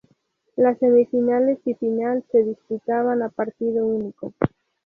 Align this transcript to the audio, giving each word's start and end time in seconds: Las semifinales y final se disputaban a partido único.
Las 0.55 0.79
semifinales 0.79 1.59
y 1.63 1.75
final 1.75 2.25
se 2.31 2.43
disputaban 2.43 3.21
a 3.21 3.29
partido 3.29 3.85
único. 3.85 4.33